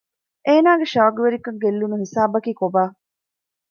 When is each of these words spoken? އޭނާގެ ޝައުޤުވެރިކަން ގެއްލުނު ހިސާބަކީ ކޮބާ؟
އޭނާގެ 0.47 0.85
ޝައުޤުވެރިކަން 0.93 1.59
ގެއްލުނު 1.63 1.95
ހިސާބަކީ 2.03 2.51
ކޮބާ؟ 2.59 2.83